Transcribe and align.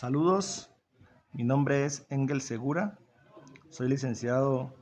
Saludos, 0.00 0.70
mi 1.34 1.44
nombre 1.44 1.84
es 1.84 2.06
Engel 2.08 2.40
Segura, 2.40 2.98
soy 3.68 3.86
licenciado 3.90 4.74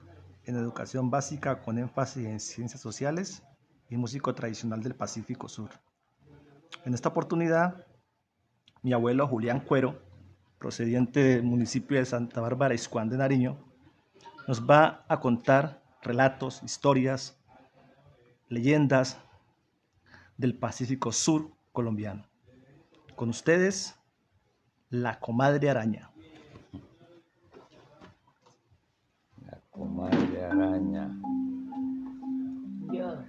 en 0.45 0.55
Educación 0.55 1.11
Básica 1.11 1.61
con 1.61 1.77
énfasis 1.77 2.25
en 2.25 2.39
Ciencias 2.39 2.81
Sociales 2.81 3.43
y 3.91 3.97
músico 3.97 4.33
tradicional 4.37 4.81
del 4.81 4.95
Pacífico 4.95 5.49
Sur. 5.49 5.71
En 6.85 6.95
esta 6.95 7.09
oportunidad, 7.09 7.85
mi 8.83 8.93
abuelo 8.93 9.27
Julián 9.27 9.59
Cuero, 9.59 10.01
procediente 10.61 11.19
del 11.19 11.43
municipio 11.43 11.99
de 11.99 12.05
Santa 12.05 12.41
Bárbara, 12.41 12.77
Iscuán 12.77 13.09
de 13.09 13.17
Nariño, 13.17 13.59
nos 14.47 14.71
va 14.71 15.05
a 15.09 15.19
contar 15.19 15.83
relatos, 16.01 16.63
historias, 16.63 17.37
leyendas 18.49 19.19
del 20.37 20.57
Pacífico 20.57 21.11
Sur 21.11 21.51
colombiano. 21.73 22.25
Con 23.17 23.31
ustedes, 23.31 23.99
la 24.91 25.19
comadre 25.21 25.71
araña. 25.71 26.11
La 29.47 29.59
comadre 29.71 30.45
araña. 30.45 31.11
Ya, 32.93 33.25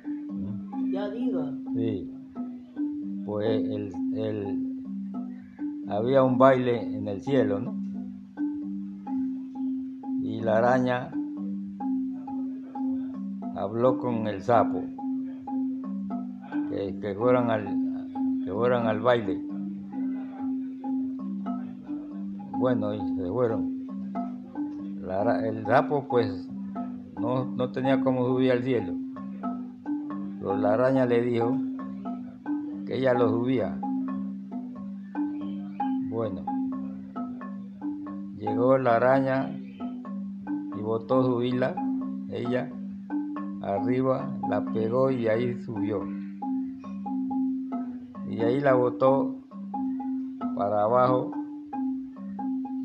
ya 0.94 1.10
diga. 1.10 1.54
Sí. 1.76 2.12
Pues 3.26 3.50
el, 3.64 3.92
el- 4.16 4.70
había 5.90 6.24
un 6.24 6.38
baile 6.38 6.82
en 6.82 7.08
el 7.08 7.22
cielo, 7.22 7.60
¿no? 7.60 7.76
Y 10.22 10.42
la 10.42 10.58
araña 10.60 11.12
habló 13.56 13.98
con 13.98 14.28
el 14.28 14.42
sapo 14.42 14.82
que, 16.70 16.98
que 17.02 17.16
fueran 17.16 17.50
al 17.52 17.66
que 18.46 18.52
fueran 18.54 18.88
al 18.88 19.02
baile. 19.02 19.42
Bueno, 22.60 22.94
y 22.94 23.00
se 23.16 23.26
fueron. 23.30 23.88
El 25.46 25.66
sapo 25.66 26.06
pues 26.10 26.46
no, 27.18 27.46
no 27.46 27.72
tenía 27.72 28.02
cómo 28.02 28.26
subir 28.26 28.52
al 28.52 28.64
cielo. 28.64 28.96
Pero 30.38 30.58
la 30.58 30.74
araña 30.74 31.06
le 31.06 31.22
dijo 31.22 31.58
que 32.86 32.98
ella 32.98 33.14
lo 33.14 33.30
subía. 33.30 33.80
Bueno, 36.10 36.44
llegó 38.38 38.78
la 38.78 38.98
araña 38.98 39.50
y 40.78 40.82
botó 40.82 41.24
su 41.24 41.42
hila, 41.42 41.74
ella, 42.30 42.70
arriba, 43.62 44.38
la 44.50 44.66
pegó 44.66 45.12
y 45.12 45.30
ahí 45.30 45.58
subió. 45.62 46.02
Y 48.30 48.42
ahí 48.42 48.60
la 48.60 48.74
botó 48.74 49.38
para 50.58 50.84
abajo 50.84 51.39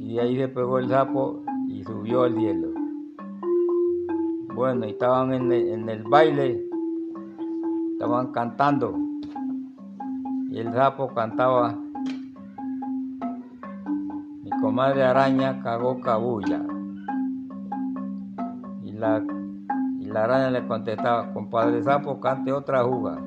y 0.05 0.19
ahí 0.19 0.37
se 0.37 0.49
pegó 0.49 0.79
el 0.79 0.89
sapo 0.91 1.43
y 1.67 1.83
subió 1.83 2.25
al 2.25 2.35
cielo. 2.35 2.69
Bueno, 4.55 4.87
y 4.87 4.91
estaban 4.91 5.33
en 5.33 5.51
el, 5.51 5.69
en 5.69 5.89
el 5.89 6.03
baile, 6.05 6.63
estaban 7.93 8.31
cantando. 8.31 8.95
Y 10.51 10.59
el 10.59 10.73
sapo 10.75 11.09
cantaba 11.09 11.79
mi 14.43 14.51
comadre 14.61 15.03
araña 15.03 15.63
cagó 15.63 15.99
cabulla 16.01 16.61
y 18.85 18.93
la, 18.93 19.25
y 19.99 20.05
la 20.05 20.25
araña 20.25 20.51
le 20.51 20.67
contestaba 20.67 21.33
compadre 21.33 21.83
sapo 21.83 22.21
cante 22.21 22.53
otra 22.53 22.85
juga 22.85 23.19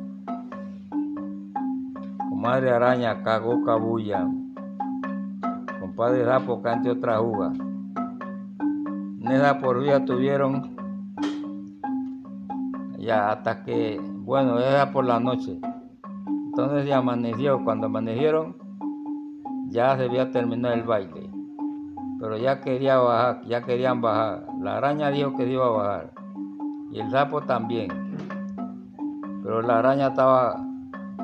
comadre 2.30 2.70
araña 2.70 3.24
cagó 3.24 3.66
cabulla 3.66 4.28
compadre 5.98 6.26
sapo 6.26 6.62
cante 6.62 6.92
otra 6.92 7.18
juga 7.18 7.52
en 9.20 9.32
esa 9.32 9.58
por 9.58 9.82
vía 9.82 10.06
tuvieron 10.06 10.78
ya 13.00 13.32
hasta 13.32 13.64
que 13.64 14.00
bueno 14.20 14.60
era 14.60 14.92
por 14.92 15.06
la 15.06 15.20
noche 15.20 15.60
entonces 16.50 16.86
ya 16.86 17.00
amaneció 17.00 17.64
cuando 17.64 17.88
amanecieron 17.88 18.56
ya 19.70 19.98
se 19.98 20.06
había 20.06 20.32
terminado 20.32 20.76
el 20.76 20.84
baile. 20.84 21.30
Pero 22.20 22.38
ya 22.38 22.62
quería 22.62 22.98
bajar, 22.98 23.44
ya 23.46 23.64
querían 23.64 24.02
bajar. 24.02 24.48
La 24.62 24.78
araña 24.78 25.12
dijo 25.12 25.36
que 25.36 25.44
se 25.44 25.52
iba 25.52 25.66
a 25.66 25.70
bajar. 25.70 26.14
Y 26.90 27.00
el 27.00 27.12
sapo 27.12 27.42
también. 27.42 27.90
Pero 29.44 29.62
la 29.62 29.80
araña 29.80 30.08
estaba, 30.08 30.66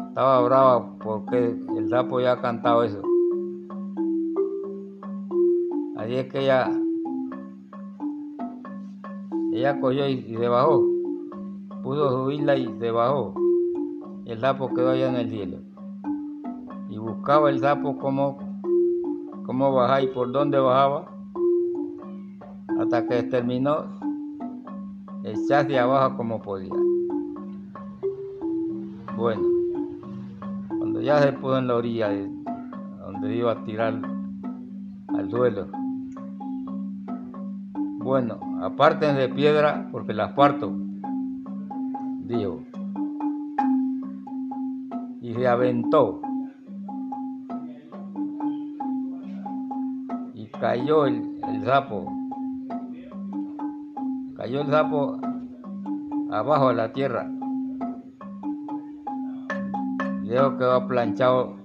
estaba 0.09 0.41
brava 0.41 0.97
porque 0.99 1.57
el 1.77 1.89
sapo 1.89 2.19
ya 2.19 2.33
ha 2.33 2.41
cantado 2.41 2.83
eso. 2.83 3.01
Así 6.03 6.15
es 6.15 6.27
que 6.27 6.41
ella, 6.41 6.69
ella 9.53 9.79
cogió 9.79 10.09
y, 10.09 10.13
y 10.13 10.35
se 10.35 10.47
bajó. 10.49 10.83
Pudo 11.81 12.11
subirla 12.11 12.57
y 12.57 12.67
se 12.77 12.91
bajó. 12.91 13.33
El 14.25 14.41
sapo 14.41 14.73
quedó 14.73 14.89
allá 14.89 15.07
en 15.07 15.15
el 15.15 15.29
cielo 15.29 15.57
y 16.89 16.97
buscaba 16.97 17.49
el 17.49 17.59
sapo 17.59 17.97
cómo, 17.97 18.37
cómo 19.45 19.73
bajaba 19.73 20.01
y 20.01 20.07
por 20.07 20.29
dónde 20.33 20.59
bajaba, 20.59 21.05
hasta 22.81 23.07
que 23.07 23.23
terminó 23.23 23.85
echarse 25.23 25.79
abajo 25.79 26.17
como 26.17 26.41
podía. 26.41 26.73
Bueno, 29.15 29.41
cuando 30.67 30.99
ya 30.99 31.21
se 31.21 31.31
puso 31.31 31.59
en 31.59 31.67
la 31.67 31.75
orilla 31.75 32.09
de 32.09 32.29
donde 32.99 33.37
iba 33.37 33.53
a 33.53 33.63
tirar 33.63 34.01
al 35.07 35.29
suelo, 35.29 35.82
bueno, 38.03 38.39
aparten 38.61 39.15
de 39.15 39.29
piedra 39.29 39.87
porque 39.91 40.13
las 40.13 40.33
parto, 40.33 40.71
dijo, 42.25 42.63
y 45.21 45.33
se 45.33 45.47
aventó. 45.47 46.21
y 50.43 50.47
cayó 50.47 51.05
el, 51.05 51.39
el 51.47 51.63
sapo. 51.63 52.11
Cayó 54.35 54.61
el 54.61 54.67
sapo 54.67 55.19
abajo 56.31 56.69
de 56.69 56.75
la 56.75 56.91
tierra. 56.91 57.29
Luego 60.23 60.57
quedó 60.57 60.87
planchado 60.87 61.55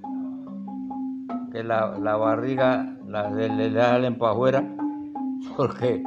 que 1.53 1.65
la, 1.65 1.99
la 1.99 2.17
barriga 2.17 2.97
la, 3.07 3.31
le, 3.31 3.49
le 3.49 3.73
salen 3.73 4.19
para 4.19 4.33
afuera 4.33 4.65
porque 5.57 6.05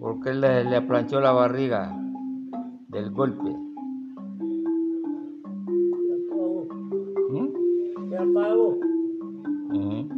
porque 0.00 0.32
le, 0.32 0.64
le 0.64 0.80
planchó 0.80 1.20
la 1.20 1.32
barriga 1.32 1.94
del 2.88 3.10
golpe. 3.10 3.50
¿Mm? 7.30 8.14
Se. 8.18 8.78
Ujú. 9.72 10.08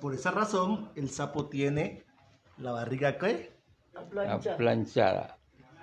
Por 0.00 0.14
esa 0.14 0.30
razón, 0.30 0.90
el 0.94 1.08
sapo 1.08 1.46
tiene 1.46 2.04
la 2.58 2.72
barriga 2.72 3.18
que 3.18 3.50
La 3.94 4.02
plancha. 4.08 4.52
Aplanchada. 4.54 5.38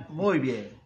muy 0.10 0.40
bien. 0.40 0.83